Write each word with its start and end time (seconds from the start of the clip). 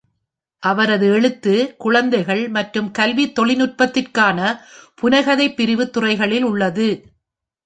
அவரது 0.63 1.07
எழுத்து 1.07 1.53
குழந்தைகள் 1.77 2.49
மற்றும் 2.49 2.89
கல்வி 2.91 3.25
தொழில்நுட்பத்திற்கான 3.39 4.39
புனைகதை 5.01 5.47
பிரிவு 5.55 5.89
துறைகளில் 5.89 6.43
உள்ளது. 6.43 6.89